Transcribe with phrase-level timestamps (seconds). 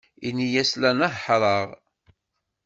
[0.27, 1.67] Ini-as la nehhṛeɣ.